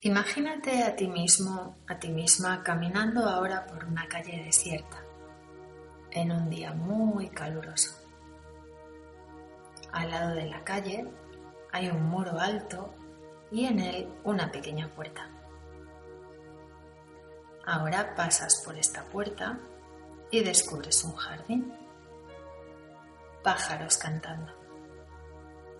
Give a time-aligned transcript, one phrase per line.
[0.00, 5.04] Imagínate a ti mismo, a ti misma, caminando ahora por una calle desierta,
[6.10, 7.96] en un día muy caluroso.
[9.92, 11.06] Al lado de la calle
[11.72, 12.94] hay un muro alto
[13.50, 15.28] y en él una pequeña puerta.
[17.66, 19.58] Ahora pasas por esta puerta
[20.30, 21.72] y descubres un jardín.
[23.42, 24.52] Pájaros cantando.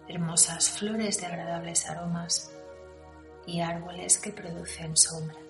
[0.08, 2.52] Hermosas flores de agradables aromas
[3.50, 5.40] y árboles que producen sombra.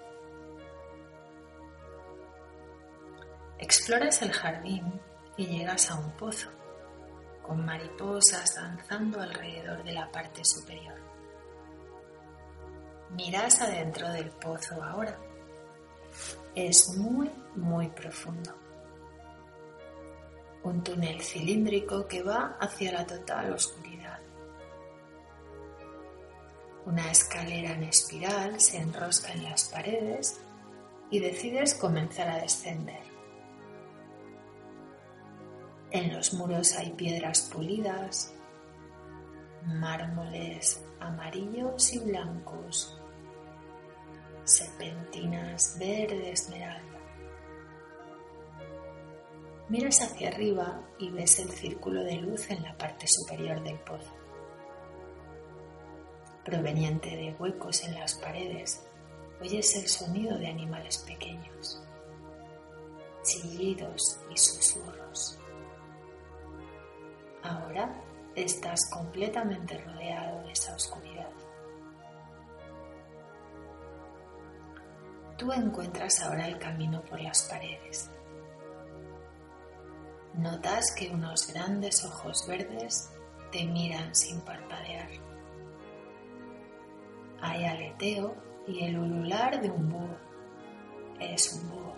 [3.59, 4.99] Exploras el jardín
[5.37, 6.49] y llegas a un pozo,
[7.43, 10.99] con mariposas danzando alrededor de la parte superior.
[13.11, 15.19] Miras adentro del pozo ahora.
[16.55, 18.55] Es muy, muy profundo.
[20.63, 23.90] Un túnel cilíndrico que va hacia la total oscuridad.
[26.91, 30.41] Una escalera en espiral se enrosca en las paredes
[31.09, 33.05] y decides comenzar a descender.
[35.93, 38.35] En los muros hay piedras pulidas,
[39.67, 43.01] mármoles amarillos y blancos,
[44.43, 46.99] serpentinas verde esmeralda.
[49.69, 54.20] Miras hacia arriba y ves el círculo de luz en la parte superior del pozo.
[56.51, 58.85] Proveniente de huecos en las paredes,
[59.41, 61.81] oyes el sonido de animales pequeños,
[63.23, 65.39] chillidos y susurros.
[67.45, 67.95] Ahora
[68.35, 71.31] estás completamente rodeado de esa oscuridad.
[75.39, 78.11] Tú encuentras ahora el camino por las paredes.
[80.35, 83.09] Notas que unos grandes ojos verdes
[83.53, 85.31] te miran sin parpadear.
[87.43, 88.37] Hay aleteo
[88.67, 90.17] y el ulular de un búho.
[91.19, 91.97] Es un búho.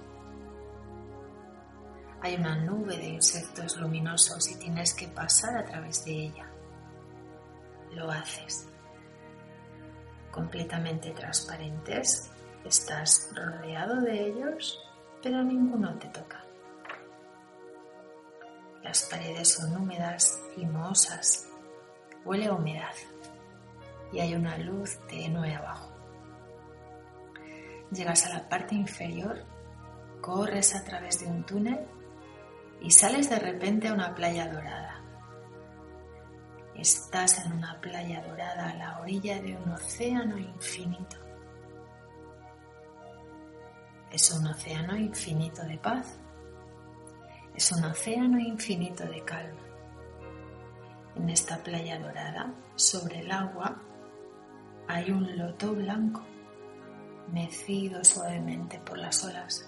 [2.20, 6.48] Hay una nube de insectos luminosos y tienes que pasar a través de ella.
[7.92, 8.68] Lo haces.
[10.30, 12.30] Completamente transparentes,
[12.64, 14.78] estás rodeado de ellos,
[15.22, 16.44] pero ninguno te toca.
[18.82, 21.48] Las paredes son húmedas y mohosas.
[22.24, 22.94] Huele a humedad
[24.12, 25.90] y hay una luz tenue abajo.
[27.90, 29.44] Llegas a la parte inferior,
[30.20, 31.86] corres a través de un túnel
[32.80, 35.00] y sales de repente a una playa dorada.
[36.74, 41.16] Estás en una playa dorada a la orilla de un océano infinito.
[44.10, 46.18] Es un océano infinito de paz.
[47.54, 49.60] Es un océano infinito de calma.
[51.14, 53.80] En esta playa dorada, sobre el agua,
[54.92, 56.20] hay un loto blanco,
[57.32, 59.66] mecido suavemente por las olas.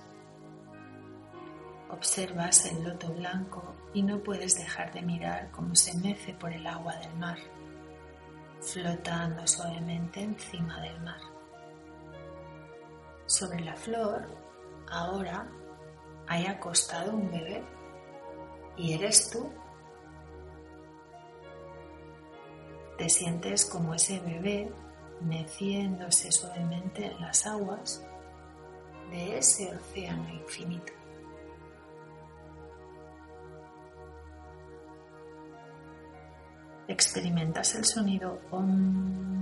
[1.89, 6.67] Observas el loto blanco y no puedes dejar de mirar cómo se mece por el
[6.67, 7.39] agua del mar,
[8.61, 11.21] flotando suavemente encima del mar.
[13.25, 14.27] Sobre la flor,
[14.91, 15.49] ahora
[16.27, 17.65] hay acostado un bebé
[18.77, 19.51] y eres tú.
[22.99, 24.71] Te sientes como ese bebé
[25.21, 28.05] meciéndose suavemente en las aguas
[29.11, 30.93] de ese océano infinito.
[36.89, 39.35] experimentas el sonido om.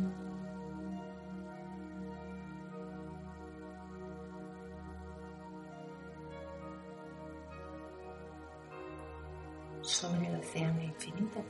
[9.82, 11.44] sobre el océano infinito.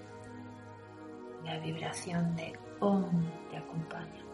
[1.44, 3.04] La vibración de om
[3.48, 4.24] te acompaña.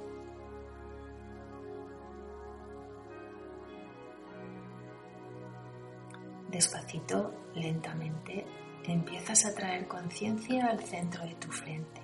[6.51, 8.47] Despacito, lentamente,
[8.85, 12.01] empiezas a traer conciencia al centro de tu frente,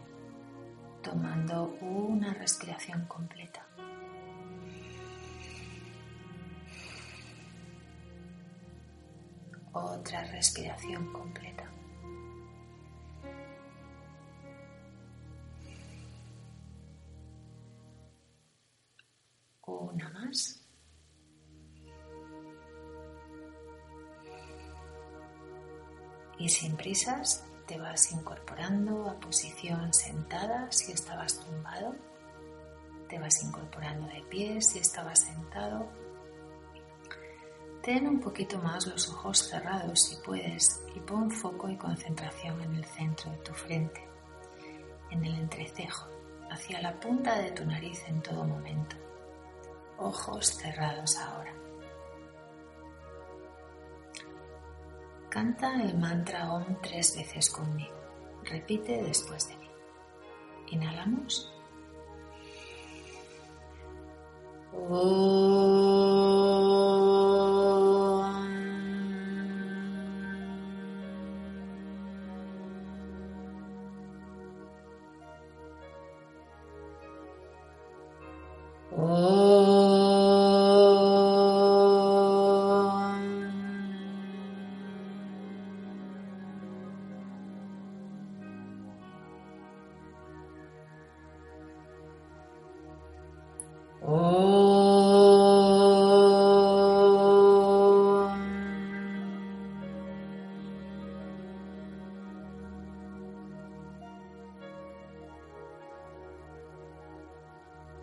[1.02, 3.67] tomando una respiración completa.
[9.73, 11.74] Otra respiración completa.
[19.81, 20.61] Una más.
[26.38, 31.94] Y sin prisas te vas incorporando a posición sentada si estabas tumbado.
[33.09, 35.88] Te vas incorporando de pie si estabas sentado.
[37.82, 42.76] Ten un poquito más los ojos cerrados si puedes y pon foco y concentración en
[42.76, 44.09] el centro de tu frente,
[45.11, 46.09] en el entrecejo,
[46.50, 48.97] hacia la punta de tu nariz en todo momento.
[49.99, 51.55] Ojos cerrados ahora.
[55.29, 57.94] Canta el mantra OM tres veces conmigo.
[58.44, 59.70] Repite después de mí.
[60.70, 61.50] Inhalamos.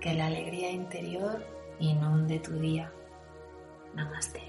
[0.01, 1.45] Que la alegría interior
[1.79, 2.91] inunde tu día.
[3.93, 4.41] Namaste.